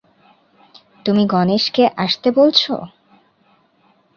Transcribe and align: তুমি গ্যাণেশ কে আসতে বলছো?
তুমি 1.05 1.23
গ্যাণেশ 1.25 1.65
কে 1.69 1.83
আসতে 1.95 2.29
বলছো? 2.31 2.73